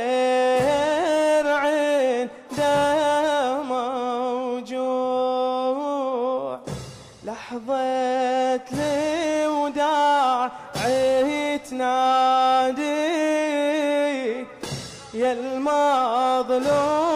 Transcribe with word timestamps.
الخير 0.00 1.46
عنده 1.64 2.92
موجوع. 3.62 5.00
لحظة 7.24 8.68
الوداع 9.44 10.50
تنادي 11.70 12.90
يا 15.14 15.32
المظلوم. 15.32 17.09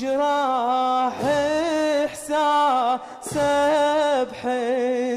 تجرح 0.00 1.16
إحساس 2.04 3.34
بحزنك 4.30 5.09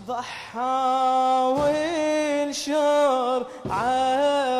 ضحى 0.06 1.54
والشر 1.58 3.40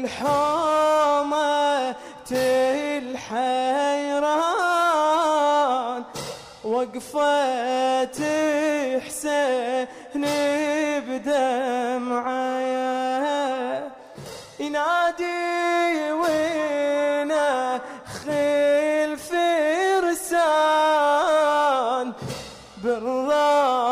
الحومة 0.04 0.74
الحيران 3.02 3.64
وقفت 6.64 8.22
حسين 9.06 10.24
بدمعة. 11.08 12.77
ينادي 15.20 16.12
وينه 16.12 17.80
خيل 18.24 19.18
فرسان 19.18 20.46
بالرمضة 22.82 23.87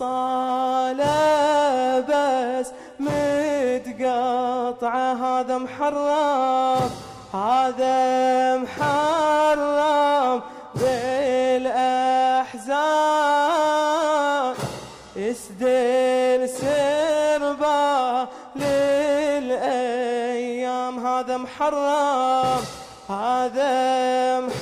اوصاله 0.00 2.00
بس 2.08 2.68
متقطعه 3.00 5.14
هذا 5.14 5.58
محرم 5.58 6.90
هذا 7.34 8.56
محرم 8.56 10.42
بالأحزان. 10.74 10.94
يسدل 15.16 16.48
سربا 16.48 18.28
للأيام. 18.56 19.46
هذا 21.06 21.36
محرم 21.36 22.60
هذا 23.08 24.40
محرم 24.40 24.59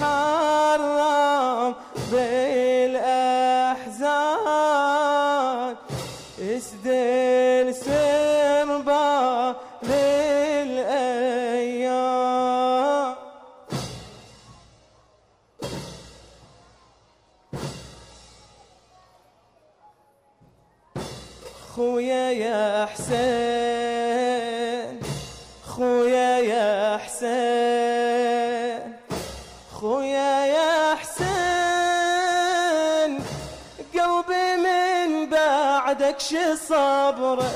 صبره 37.29 37.51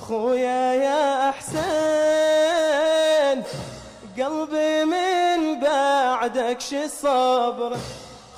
خويا 0.00 0.74
يا 0.74 1.30
حسين 1.30 1.62
قلبي 4.18 4.84
من 4.84 5.60
بعدك 5.60 6.60
شي 6.60 6.88
صبره 6.88 7.78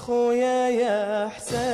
خويا 0.07 0.69
يا 0.69 1.29
حسين 1.37 1.65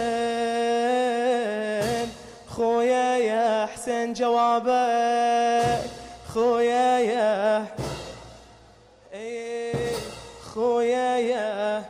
خويا 2.57 3.17
يا 3.17 3.67
حسين 3.67 4.13
جوابك 4.13 5.81
خويا 6.35 6.99
يا 6.99 7.67
إيه 9.13 9.97
خويا 10.55 11.19
يا 11.19 11.85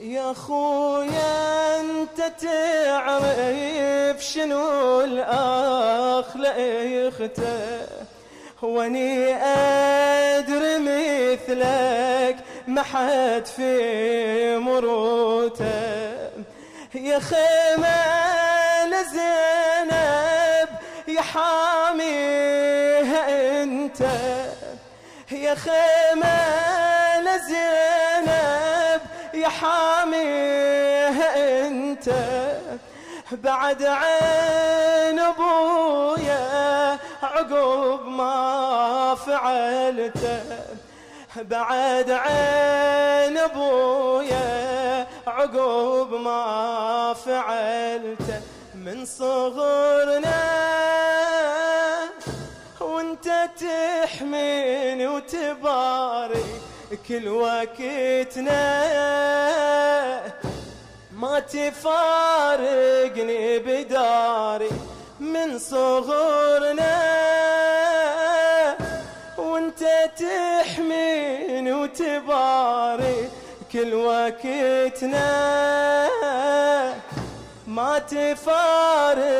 يا 0.00 0.32
خويا 0.32 1.73
تعرف 2.28 4.24
شنو 4.24 5.00
الأخ 5.00 6.36
لأخته؟ 6.36 7.86
وأني 8.62 9.34
أدري 9.34 10.78
مثلك 10.78 12.36
ما 12.66 12.82
حد 12.82 13.46
في 13.56 14.56
مروته. 14.56 15.64
يا 16.94 17.18
خيمة 17.18 18.04
لزينب 18.86 20.68
يا 21.08 21.20
حاميها 21.20 22.42
أنت. 23.62 24.00
يا 25.32 25.54
خيمة 25.54 26.36
لزينب 27.20 28.63
يا 29.54 29.60
حاميها 29.60 31.28
انت 31.66 32.10
بعد 33.32 33.82
عين 33.82 35.18
ابويا 35.18 36.98
عقب 37.22 38.06
ما 38.06 39.14
فعلته 39.26 40.42
بعد 41.36 42.10
عين 42.10 43.38
ابويا 43.38 45.06
عقب 45.26 46.14
ما 46.14 47.14
فعلته 47.26 48.40
من 48.74 49.04
صغرنا 49.04 50.42
وانت 52.80 53.50
تحميني 53.60 55.06
وتباري 55.06 56.63
كل 57.08 57.28
وقتنا 57.28 58.84
ما 61.12 61.40
تفارقني 61.40 62.98
بداري 63.58 64.68
من 65.20 65.58
صغرنا 65.58 66.94
وانت 69.38 69.84
تحميني 70.18 71.72
وتباري 71.72 73.28
كل 73.72 73.94
وقتنا. 73.94 75.24
ما 77.66 77.98
تفارقني 77.98 79.36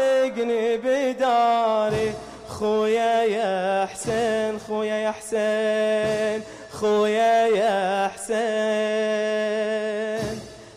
بداري. 0.76 2.12
خويا 2.48 3.22
يا 3.22 3.86
حسين 3.86 4.58
خويا 4.58 4.94
يا 4.94 5.10
حسين 5.10 6.42
خويا 6.81 7.47
يا 7.47 8.09
حسين 8.09 9.44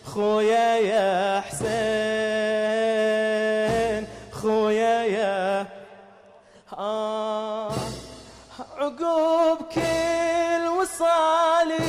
خويا 0.06 0.76
يا 0.76 1.40
حسين 1.40 1.68
خويا 4.32 5.02
يا 5.02 5.66
آه 6.78 7.72
عقوب 8.78 9.58
كل 9.74 10.68
وصالي 10.78 11.88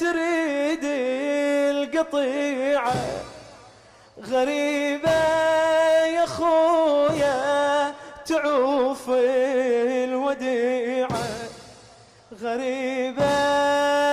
تريد 0.00 0.84
القطيعة. 1.74 2.94
غريبة 4.30 5.10
يا 6.06 6.26
خويا 6.26 7.94
تعوف 8.26 9.08
الوديعة 9.08 9.79
غريبة 12.54 13.30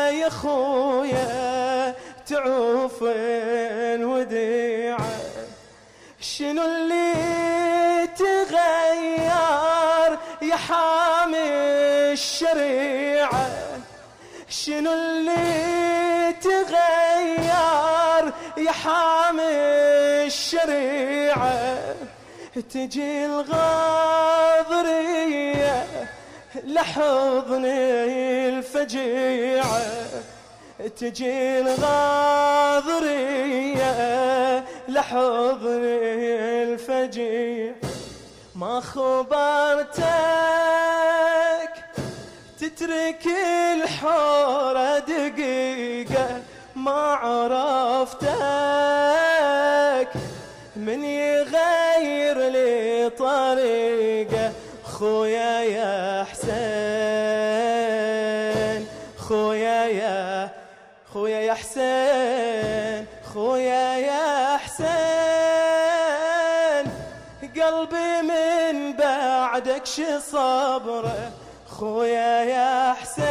يا 0.09 0.29
خويا 0.29 1.95
تعوف 2.27 3.03
الوديعة 3.97 5.09
شنو 6.21 6.65
اللي 6.65 8.07
تغير 8.17 10.11
يا 10.41 10.55
حامي 10.55 11.49
الشريعة؟ 12.13 13.49
شنو 14.49 14.93
اللي 14.93 16.33
تغير 16.41 18.33
يا 18.57 18.71
حامي 18.71 19.43
الشريعة؟ 20.25 21.77
تجي 22.73 23.25
الغاضرية 23.25 24.77
لحضني 26.67 28.49
الفجيعة 28.49 29.81
تجي 30.99 31.59
الغاضرية 31.59 32.63
لحضني 34.87 36.63
الفجيعة. 36.63 37.75
ما 38.55 38.79
خبرتك 38.79 40.07
تترك 42.59 43.27
الحورة 43.73 44.99
دقيقة 44.99 46.41
ما 46.75 47.13
عرفتك 47.23 48.27
من 50.75 51.03
يغير 51.03 52.37
لي 52.49 53.09
طريقة. 53.09 54.51
خويا 54.83 55.61
يا 55.61 56.23
حسين 56.23 56.36
صبره 70.77 71.31
خويا 71.67 72.43
يا 72.43 72.93
حسين. 72.93 73.27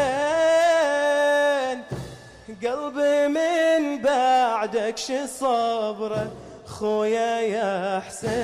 قلبي 2.62 3.28
من 3.28 4.02
بعدك 4.02 4.98
شي 4.98 5.26
صبره 5.26 6.26
خويا 6.66 7.40
يا 7.40 8.02
حسين. 8.06 8.36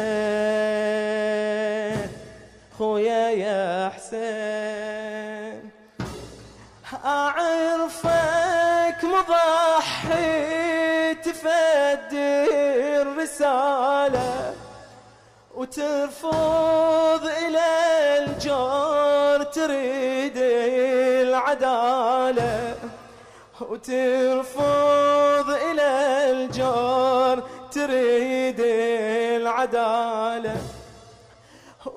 خويا 2.78 3.30
يا 3.30 3.90
حسين. 3.96 5.70
أعرفك 7.04 9.00
مضحي 9.04 10.34
تفدي 11.14 13.02
الرسالة 13.02 14.54
وترفض 15.54 17.21
تريد 19.62 20.38
العدالة 21.28 22.74
وترفض 23.60 25.48
إلى 25.50 25.90
الجار 26.30 27.42
تريد 27.72 28.60
العدالة. 29.40 30.56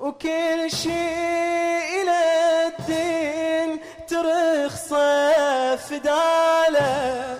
وكل 0.00 0.70
شيء 0.70 2.02
إلى 2.02 2.20
الدين 2.66 3.80
ترخصه 4.08 5.76
فداله 5.76 7.38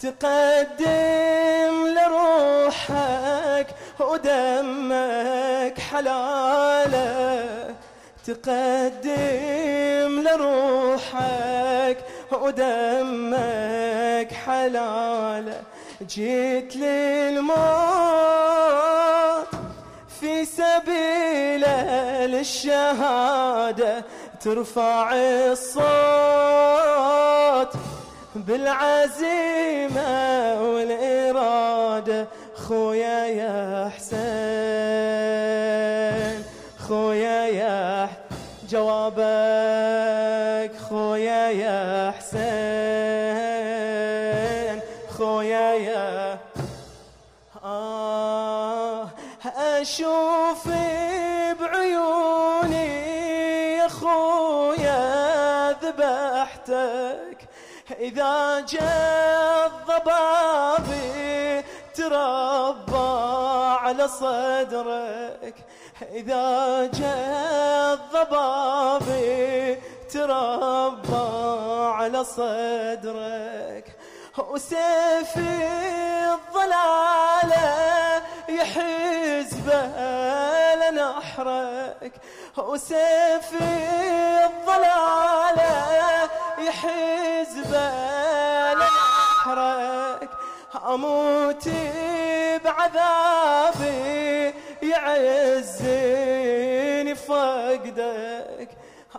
تقدم 0.00 1.74
لروحك 1.96 3.66
ودمك 4.00 5.78
حلالة. 5.90 7.51
تقدم 8.26 10.22
لروحك 10.22 11.96
ودمك 12.32 14.32
حلاله 14.32 15.60
جيت 16.08 16.76
للموت 16.76 17.56
في 20.20 20.44
سبيل 20.44 21.64
للشهادة 22.30 24.04
ترفع 24.40 25.12
الصوت 25.14 25.82
بالعزيمة 28.34 30.02
والإرادة. 30.62 32.26
خويا 32.54 33.26
يا 33.26 33.90
حسين 33.96 34.51
جاء 58.68 59.66
الضبابي 59.66 61.62
تربى 61.94 63.10
على 63.82 64.08
صدرك. 64.08 65.54
إذا 66.12 66.46
جاء 66.86 67.94
الضبابي 67.94 69.80
تربى 70.12 71.28
على 71.94 72.24
صدرك. 72.24 73.86
وسيف 74.38 75.36
الضلالة 76.34 77.66
يحزبه 78.48 79.86
لنحرك. 80.74 82.12
وسيف 82.58 83.48
الضلالة 84.44 85.31
يحزبه 86.66 87.90
لنحرك 88.74 90.30
أموت 90.88 91.68
بعذابي 92.64 94.54
يعزني 94.82 96.34
فقدك. 97.14 98.68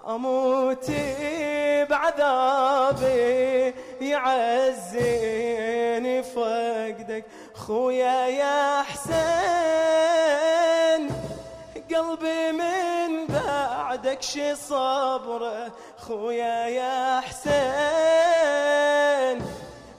أموت 0.08 0.92
بعذابي 1.90 3.74
يعزني 4.02 5.44
فقدك. 6.24 7.26
خويا 7.56 8.28
يا 8.28 8.82
حسين 8.82 9.14
قلبي 11.96 12.52
من 12.52 13.28
بعدك 13.28 14.22
شي 14.22 14.56
صبره. 14.56 15.72
خويا 16.08 16.68
يا 16.68 17.22
حسين 17.22 17.64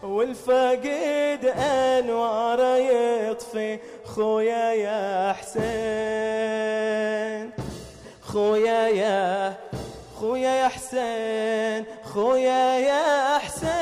والفقد 0.02 1.44
أنواره 1.58 2.76
يطفي. 2.76 3.78
خويا 4.04 4.72
يا 4.72 5.32
حسين 5.32 5.64
خويا 8.22 8.88
يا 8.88 9.54
خويا 10.20 10.50
يا 10.50 10.68
حسين 10.68 11.86
خويا 12.14 12.78
يا 12.78 13.38
حسين. 13.38 13.74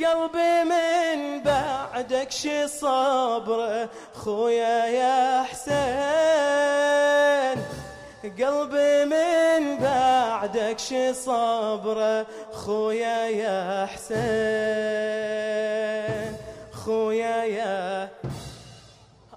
قلبي 0.00 0.64
من 0.64 1.42
بعدك 1.42 2.30
شي 2.30 2.68
صبره 2.68 3.88
خويا 4.14 4.86
يا 4.86 5.42
حسين. 5.42 6.94
قلبي 8.24 9.04
من 9.04 9.33
بعدك 10.44 10.78
شي 10.78 11.14
صبره 11.14 12.26
خويا 12.52 13.28
يا 13.28 13.86
حسين. 13.86 14.24
خويا 16.84 17.44
يا 17.44 18.08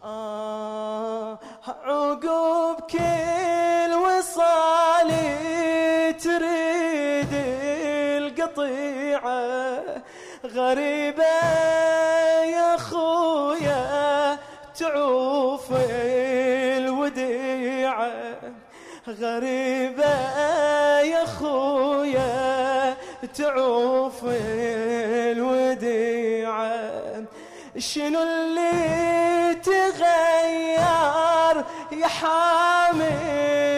آه 0.03 1.39
عقوب 1.65 2.79
كل 2.91 3.91
وصالي 4.03 5.33
تريد 6.13 7.33
القطيعة. 8.23 9.83
غريبة 10.45 11.37
يا 12.43 12.77
خويا 12.77 14.37
تعوف 14.79 15.71
الوديعة. 16.77 18.27
غريبة 19.07 20.36
تعوف 23.37 24.23
الوديعة. 25.37 27.23
شنو 27.77 28.23
اللي 28.23 29.55
تغير 29.55 31.55
يا 31.91 32.07
حامي 32.07 33.17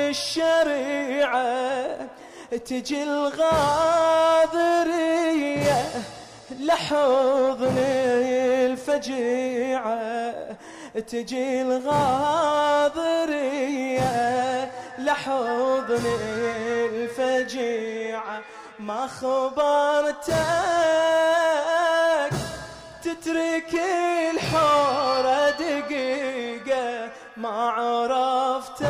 الشريعة؟ 0.09 1.97
تجي 2.65 3.03
الغاضرية 3.03 3.41
لحضن 6.59 7.77
الفجيعة. 8.67 10.33
تجي 11.07 11.61
الغاضرية 11.61 13.01
لحضن 14.99 16.05
الفجيعة. 16.93 18.41
ما 18.89 19.07
خبرتك 19.07 20.33
تترك 23.03 23.73
الحورة 24.33 25.49
دقيقة 25.49 27.09
ما 27.37 27.69
عرفتك 27.69 28.89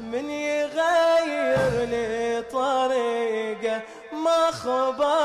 من 0.00 0.30
يغير 0.30 1.84
لي 1.84 2.42
طريقة 2.52 3.80
ما 4.12 4.50
خبرتك 4.50 5.21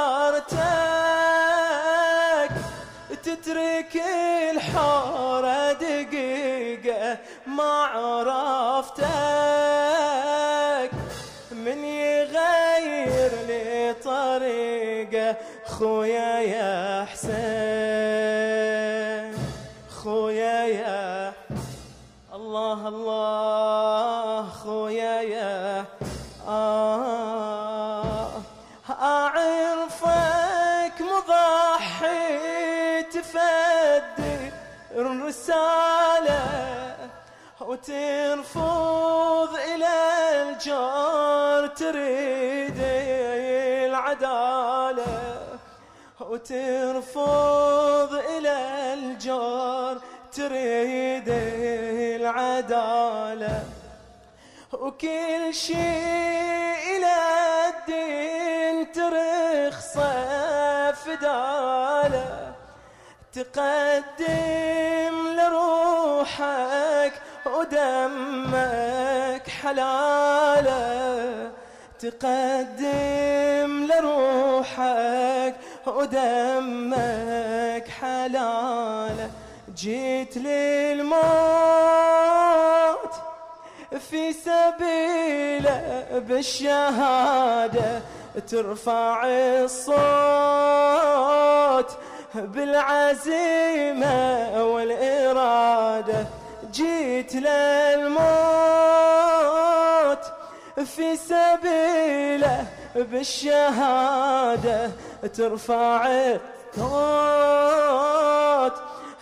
خويا 15.77 16.39
يا 16.39 17.05
حسين 17.05 17.37
خويا 20.03 20.63
يا 20.63 21.33
الله 22.33 22.87
الله 22.87 24.49
خويا 24.49 25.21
يا 25.21 25.85
آه. 26.47 28.29
أعرفك 28.89 31.01
مضحي 31.01 32.37
الرسالة 34.95 36.95
وترفض 37.61 39.55
إلى 39.55 39.93
الجار 40.41 41.67
تريد 41.67 42.56
وترفض 46.47 48.13
إلى 48.13 48.57
الجار 48.93 49.97
تريد 50.31 51.29
العدالة. 52.21 53.63
وكل 54.73 55.43
شيء 55.51 56.73
إلى 56.95 57.15
الدين 57.67 58.91
ترخصه 58.91 60.91
فداله 60.91 62.53
تقدم 63.33 65.15
لروحك 65.37 67.13
ودمك 67.45 69.47
حلالة. 69.61 71.51
تقدم 71.99 73.87
لروحك 73.91 75.55
ودمك 75.87 77.87
حلاله 78.01 79.29
جيت 79.75 80.37
للموت 80.37 81.17
في 84.09 84.33
سبيله 84.33 86.05
بالشهادة. 86.27 88.01
ترفع 88.47 89.25
الصوت 89.25 89.97
بالعزيمة 92.35 94.17
والإرادة. 94.63 96.25
جيت 96.71 97.35
للموت 97.35 98.27
في 100.85 101.15
سبيله 101.15 102.65
بالشهادة. 102.95 104.91
ترفع 105.25 106.07
الصوت 106.77 108.73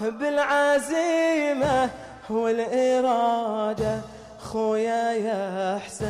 بالعزيمة 0.01 1.89
والإرادة 2.29 4.01
خويا 4.39 5.11
يا 5.11 5.79
حسين 5.85 6.05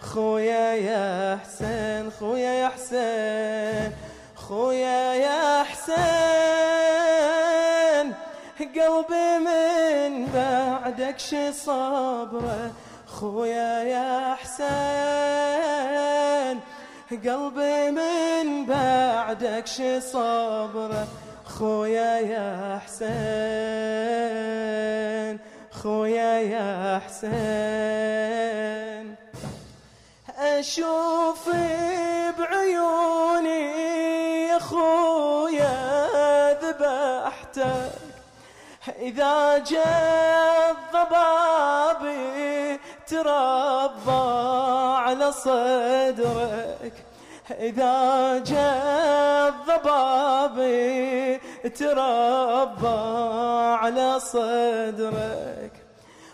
خويا 0.00 0.74
يا 0.74 1.38
حسين 1.44 2.10
خويا 2.20 2.52
يا 2.52 2.68
حسين 2.68 3.92
خويا 4.36 5.14
يا 5.14 5.62
حسين. 5.62 6.04
قلبي 8.74 9.38
من 9.38 10.26
بعدك 10.34 11.18
شي 11.18 11.52
صبره 11.52 12.70
خويا 13.06 13.82
يا 13.82 14.34
حسين. 14.34 15.44
قلبي 17.10 17.90
من 17.90 18.66
بعدك 18.66 19.66
شي 19.66 20.00
صبره 20.00 21.06
خويا 21.44 22.18
يا 22.18 22.80
حسين 22.84 23.04
خويا 25.82 26.40
يا 26.40 27.00
حسين. 27.06 29.14
أشوف 30.38 31.48
بعيوني 32.38 33.62
يا 34.48 34.58
خويا 34.58 35.74
ذبحتك. 36.62 37.92
إذا 38.98 39.58
جاء 39.58 40.70
الضبابي 40.70 42.80
تربى 43.06 44.24
على 45.04 45.32
صدرك. 45.32 47.03
إذا 47.60 48.38
جاء 48.38 49.48
الضبابي 49.48 51.38
تربى 51.68 52.98
على 53.80 54.20
صدرك 54.20 55.72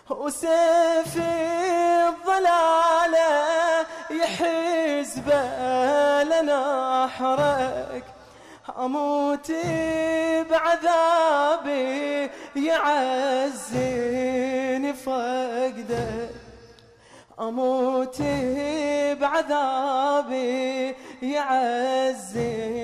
وسيفي 0.09 1.31
الضلالة 2.09 3.85
يحز 4.11 5.19
حرك 7.07 8.03
أموت 8.79 9.51
بعذابي 10.49 12.29
يعزيني 12.55 14.11
فقدك. 14.93 16.29
أموت 17.39 18.21
بعذابي 19.21 20.95
يعزيني 21.21 22.79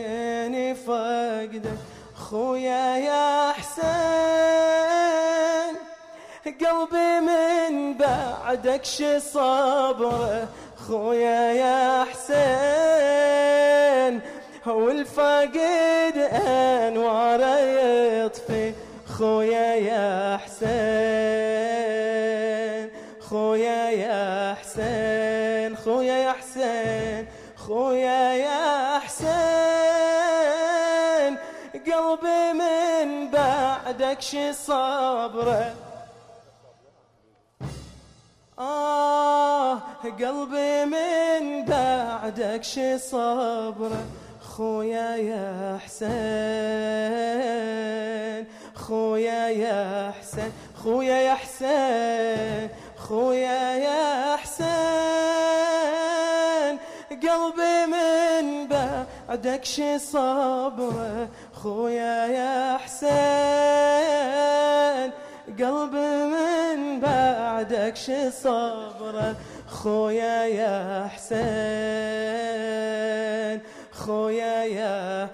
فقدك. 0.75 1.77
خويا 2.15 2.97
يا 2.97 3.51
حسين 3.51 4.27
قلبي 6.45 7.19
من 7.19 7.93
بعدك 7.97 8.85
شي 8.85 9.19
صبره 9.19 10.47
خويا 10.87 11.53
يا 11.53 12.05
حسين 12.11 13.27
والفاقد 14.65 16.17
أنواره 16.87 17.59
يطفي. 17.59 18.73
خويا 19.17 19.75
يا 19.75 20.37
حسين. 20.37 20.96
بعدك 34.17 34.25
شي 34.25 34.53
صبرة. 34.53 35.73
آه 38.59 39.73
قلبي 40.03 40.85
من 40.85 41.65
بعدك 41.65 42.63
شي 42.63 42.97
صبرة. 42.97 44.05
خويا 44.41 45.15
يا 45.15 45.79
حسين 45.85 46.07
خويا 48.75 49.49
يا 49.49 50.11
حسين 50.19 50.51
خويا 50.83 51.17
يا 51.21 51.35
حسين 51.35 52.69
خويا 52.97 53.77
يا 53.77 54.35
حسين. 54.35 55.26
بعدك 59.27 59.65
شي 59.65 59.99
صبره 59.99 61.29
خويا 61.53 62.25
يا 62.27 62.77
حسين. 62.77 63.07
قلبي 65.59 66.25
من 66.33 66.99
بعدك 66.99 67.95
شي 67.95 68.31
صبره 68.31 69.35
خويا 69.67 70.43
يا 70.45 71.07
حسين. 71.15 71.47
خويا 73.91 74.63
يا 74.63 75.29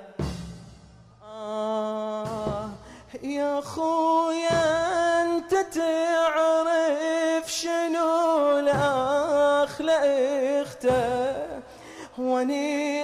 آه 1.24 2.70
يا 3.24 3.62
خويا 3.62 4.64
أنت 5.22 5.56
تعرف 5.74 7.52
شنو 7.52 8.60
الاخ 8.60 9.82
لاخته 9.82 11.34
وأني 12.18 13.04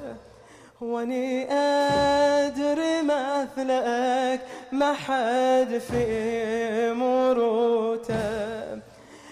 وأني 0.80 1.52
أدري 1.52 3.02
مثلك 3.02 4.40
ما 4.72 4.92
حد 4.92 5.78
في 5.88 6.92
مروته. 6.92 8.16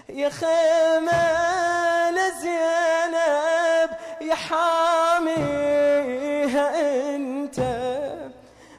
يا 0.09 0.29
خيمة 0.29 2.11
لزينب 2.11 3.91
يا 4.21 4.35
حاميها 4.35 5.55
أنت. 7.15 7.61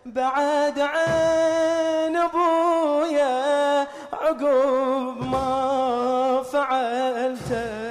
بعد 0.05 0.79
عن 0.79 2.15
أبويا 2.15 3.87
عقب 4.13 5.17
ما 5.21 6.43
فعلته 6.51 7.84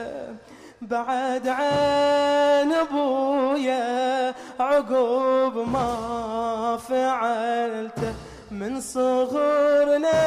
بعد 0.95 1.49
عن 1.49 2.73
أبويا 2.73 4.35
عقب 4.61 5.55
ما 5.75 6.79
فعلته 6.89 8.13
من 8.51 8.81
صغرنا. 8.81 10.21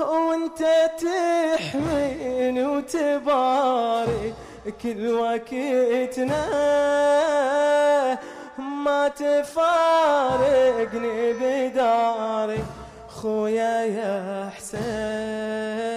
وأنت 0.00 0.62
تحميني 1.02 2.64
وتبارك 2.64 4.34
كل 4.82 5.02
وقتنا 5.12 6.44
ما 8.58 9.08
تفارقني 9.08 10.72
بداري 11.32 12.62
خويا 13.08 13.76
يا 13.96 14.50
حسين. 14.56 15.91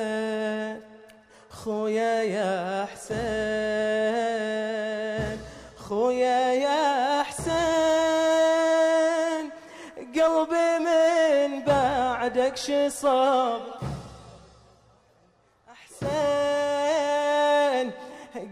خويا 1.66 2.16
يا 2.24 2.86
حسين 2.94 3.26
خويا 5.78 6.54
يا 6.54 7.24
حسين 7.24 8.66
قلبي 10.16 10.70
من 10.86 11.64
بعدك 11.66 12.56
شصاب 12.58 13.62
أحسن. 15.74 16.06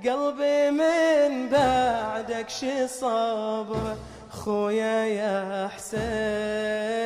قلبي 0.05 0.71
من 0.71 1.49
بعدك 1.49 2.49
شصاب 2.49 3.97
خويا 4.29 5.05
يا 5.05 5.67
حسين 5.75 7.02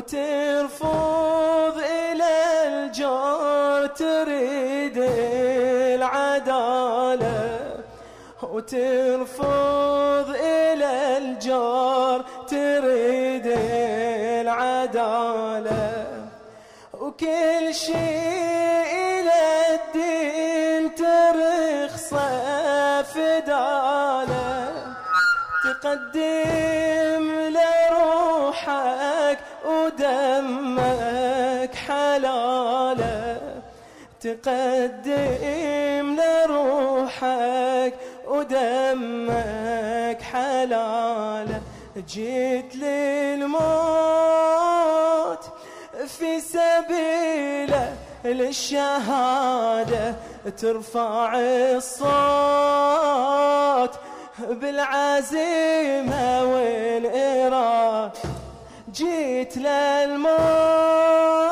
وترفض 0.00 1.76
إلى 1.78 2.34
الجار 2.68 3.86
تريد 3.86 4.98
العدالة. 6.00 7.38
وترفض 8.42 10.28
إلى 10.40 11.18
الجار 11.18 12.24
تريد 12.48 13.46
العدالة. 14.46 16.06
وكل 17.00 17.74
شيء 17.74 18.88
إلى 19.04 19.40
الدين 19.76 20.94
ترخص 20.94 22.10
فداله 23.12 24.50
تقدم 25.64 26.79
تقدم 34.42 36.16
لروحك 36.20 37.94
ودمك 38.26 40.22
حلاله 40.22 41.60
جيت 42.08 42.76
للموت 42.76 43.60
في 46.06 46.40
سبيله 46.40 47.96
للشهادة 48.24 50.14
ترفع 50.58 51.34
الصوت 51.76 52.20
بالعزيمة 54.50 56.44
والإرادة 56.52 58.12
جيت 58.92 59.56
للموت 59.56 61.49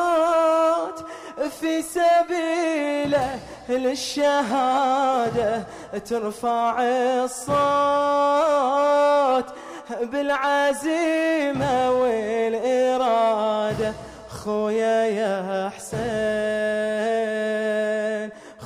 في 1.61 1.83
سبيله 1.83 3.39
للشهادة 3.69 5.65
ترفع 6.09 6.83
الصوت 7.25 7.55
بالعزيمة 10.03 11.91
والإرادة. 11.91 13.93
خويا 14.45 15.05
يا 15.05 15.71
حسين 15.77 15.99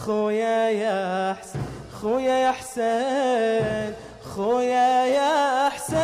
خويا 0.07 0.71
يا 0.71 1.37
حسين 1.41 1.63
خويا 2.03 2.37
يا 2.47 2.53
حسين 2.53 3.95
خويا 4.37 5.07
يا 5.07 5.69
حسين. 5.69 6.03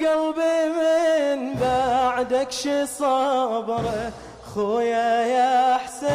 قلبي 0.00 0.58
من 0.76 1.54
بعدك 1.54 2.50
شي 2.50 2.86
صبره 2.86 4.12
خويا 4.54 5.26
يا 5.26 5.76
حسين 5.76 6.10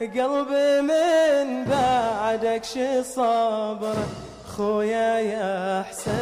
قلبي 0.00 0.80
من 0.80 1.64
بعدك 1.64 2.64
شي 2.64 3.02
صبره 3.02 4.06
خويا 4.56 5.18
يا 5.18 5.84
حسين 5.88 6.14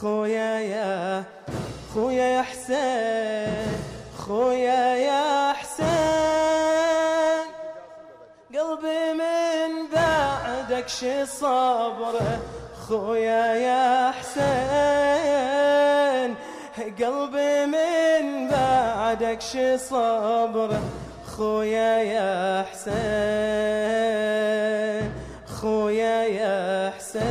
خويا 0.00 0.60
يا 0.60 1.24
خويا 1.94 2.26
يا 2.36 2.42
حسين 2.42 3.76
خويا 4.18 4.96
يا 4.96 5.52
حسين. 5.52 5.86
قلبي 8.54 9.12
من 9.12 9.70
بعدك 9.94 10.88
شي 10.88 11.26
صبره 11.26 12.38
خويا 12.88 13.44
يا 13.54 14.10
حسين. 14.10 15.05
قلبي 17.04 17.66
من 17.66 18.48
بعدك 18.48 19.40
شي 19.40 19.78
صبره 19.78 20.80
خويا 21.36 21.98
يا 22.02 22.64
حسين 22.72 22.96
خويا 25.60 26.22
يا 26.22 26.92
حسين. 26.98 27.26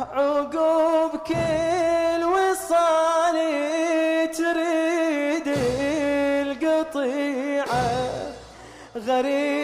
عقوب 0.00 1.10
كل 1.26 2.22
وصالي 2.24 3.56
تريد 4.26 5.48
القطيعة 6.46 7.86
غريبة 8.96 9.59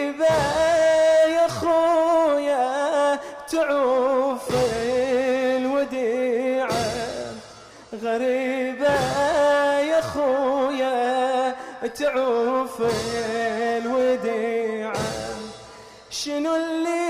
غريبة 8.03 8.95
يا 9.79 10.01
خويا 10.01 11.55
تعوف 11.99 12.81
الوديعة. 13.77 14.93
شنو 16.09 16.55
اللي 16.55 17.07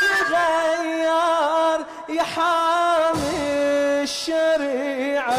تغير 0.00 1.80
يا 2.08 2.22
حامي 2.22 4.02
الشريعة؟ 4.02 5.38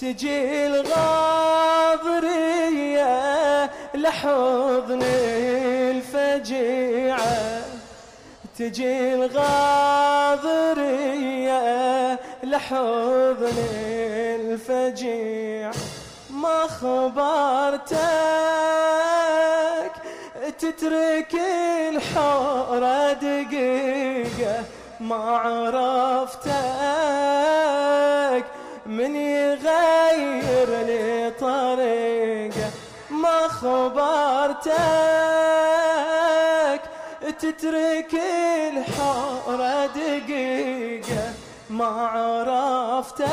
تجي 0.00 0.66
الغاضرية 0.66 2.10
لحضن 3.94 5.02
الفجيعة. 5.90 7.60
تجي 8.58 9.14
الغاضرية 9.14 10.30
لحضن 12.60 13.58
الفجيعة 14.40 15.72
ما 16.30 16.66
خبرتك 16.66 18.00
تترك 20.58 21.34
الحورة 21.88 23.12
دقيقة 23.12 24.64
ما 25.00 25.16
عرفتك 25.16 26.50
من 28.86 29.16
يغير 29.16 30.70
لي 30.86 31.32
طريقة. 31.40 32.70
ما 33.10 33.48
خبرتك 33.48 34.70
تترك 37.40 38.14
الحورة 38.72 39.86
دقيقة. 39.86 40.69
ما 41.70 41.86
عرفتك 41.86 43.24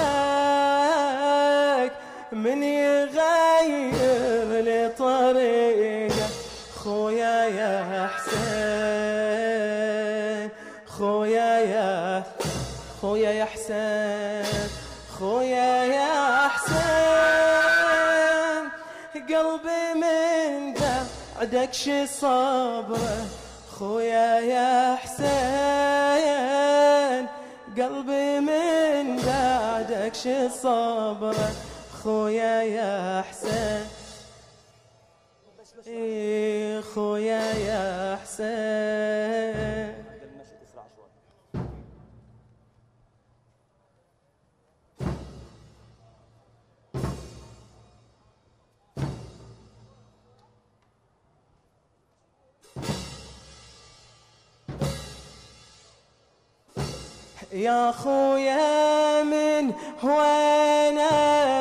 من 2.32 2.64
يغير 2.64 4.50
لي 4.62 4.90
طريقة. 4.98 6.28
خويا 6.84 7.46
يا 7.60 8.08
حسين 8.16 8.38
خويا 10.88 11.60
يا 11.60 12.24
خويا 13.02 13.32
يا 13.32 13.46
حسين 13.46 14.70
خويا 15.20 15.84
يا 15.84 16.48
حسين. 16.48 16.78
قلبي 19.30 19.84
من 20.02 20.74
بعدك 20.74 21.74
شي 21.74 22.08
صبره. 22.08 23.26
خويا 23.80 24.40
يا 24.40 24.96
حسين. 24.96 26.17
قلبي 27.82 28.40
من 28.40 29.16
دادك 29.16 30.14
شي 30.16 30.50
صبره 30.50 31.52
خويا 32.04 32.62
يا 32.62 33.22
حسين. 33.22 33.86
إيه، 35.88 36.82
خويا 36.82 37.54
يا 37.70 38.18
حسين. 38.24 39.37
يا 57.52 57.92
خويا 57.92 59.24
من 59.24 59.72
وين 60.04 61.00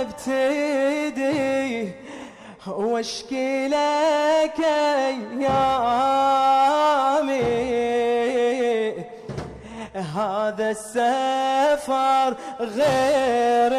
ابتدي 0.03 1.93
واشكي 2.67 3.69
لك 3.69 4.61
أيامي. 4.61 5.57
هذا 10.17 10.71
السفر 10.71 12.37
غير 12.61 13.73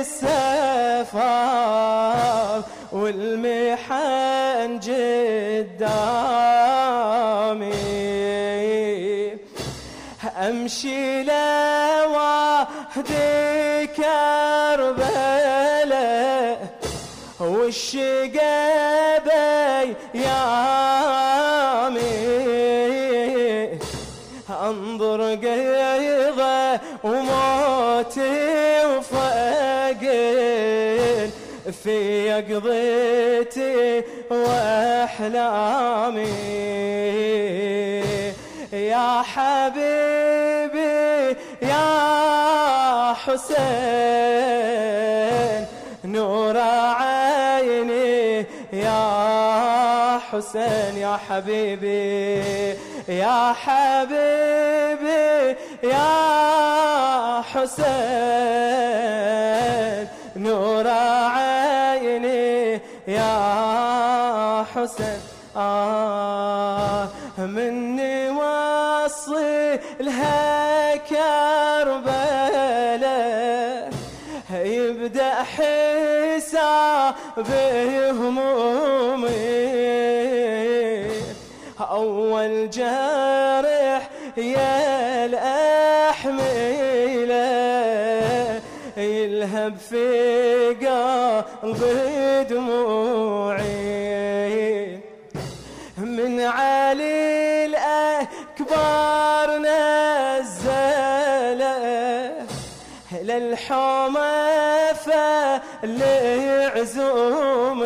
السفر 0.00 1.14
والمحن 2.92 4.80
قدامي 5.88 6.54
امشي 10.54 11.22
لوحدي 11.22 12.66
كربلاء 13.96 15.18
والشقابي 17.40 18.54
يامي 20.14 20.94
انظر 24.50 25.20
قيضة 25.34 26.80
وموتي 27.04 28.34
وفقين 28.86 30.10
في 31.82 31.96
يقضيتي 32.28 34.02
واحلامي. 34.30 35.34
يا 38.72 39.22
حبيبي 39.22 40.33
حسين 44.34 45.66
نور 46.04 46.58
عيني 46.58 48.46
يا 48.72 50.18
حسين 50.30 50.96
يا 50.96 51.18
حبيبي 51.28 52.44
يا 53.08 53.52
حبيبي 53.52 55.56
يا 55.82 57.42
حسين 57.42 57.84
نور 60.36 60.88
عيني 60.88 62.80
يا 63.08 64.64
حسين. 64.74 65.20
آه 65.56 67.08
مني 67.38 68.30
وصي 68.30 69.78
لها 70.00 70.83
يبدأ 75.04 75.34
حساب 75.42 77.14
همومي 78.10 79.34
أول 81.80 82.70
جرح 82.70 84.10
يا 84.36 85.24
الأحميلة 85.24 86.54
يلهب 88.96 89.76
في 89.76 90.68
قلبي 91.62 92.44
دموعي. 92.54 93.64
من 95.98 96.40
علي 96.40 97.64
الأكبر 97.64 99.58
نزله 99.58 100.64
للحومة 105.84 106.64
فالعزومي 106.74 107.84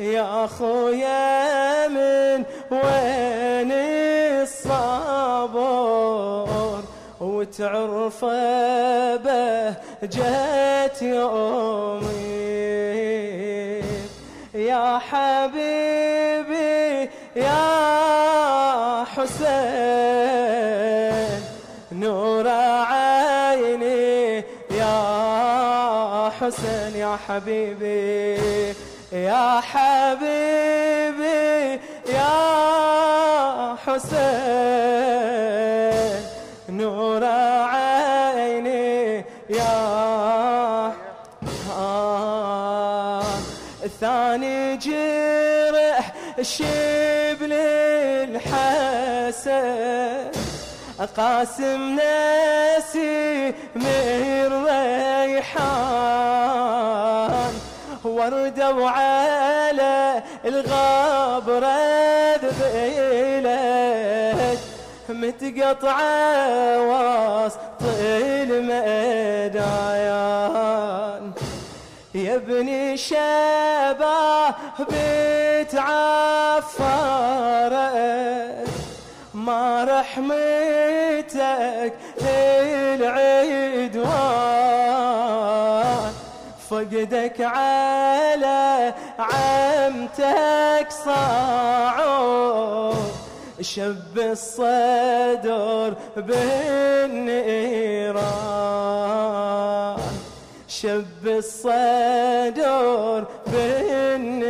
يا 0.00 0.46
خويا 0.46 1.88
من 1.88 2.44
وين 2.70 3.72
الصبر 4.42 5.58
وتعرف 7.20 8.24
بهجة 9.24 10.92
يومي. 11.02 12.42
يا 14.54 14.98
حبيبي 14.98 16.30
يا 17.36 18.11
يا 27.12 27.18
حبيبي 27.28 28.74
يا 29.12 29.60
حبيبي 29.60 31.10
يا 32.08 32.32
حسين 35.12 36.22
نور 36.68 37.24
عيني 37.64 39.24
يا 39.50 40.92
آه 41.76 43.22
ثاني 44.00 44.76
جرح 44.76 46.14
شبل 46.42 47.52
الحسن 49.52 50.21
قاسم 51.04 51.96
ناسي 51.96 53.54
من 53.74 54.66
ريحان 54.66 55.92
وردوا 58.04 58.88
على 58.88 60.22
الغابرة 60.44 61.76
ذبيلت 62.36 63.82
متقطعة 65.08 66.80
وسط 66.88 67.82
الميدان. 68.50 69.72
يا 72.14 72.34
ابني 72.34 72.96
شباب 72.96 74.54
بتعفرت 74.80 75.82
ما 79.46 79.84
رحمتك 79.84 81.92
للعدوان. 82.20 83.22
فقدك 86.70 87.40
على 87.40 88.94
عمتك 89.18 90.88
صعود 91.04 92.96
شب 93.60 94.18
الصدر 94.18 95.94
بالنيران. 96.16 97.32
شب 100.68 101.26
الصدر 101.26 103.24
بالنيران. 103.46 104.42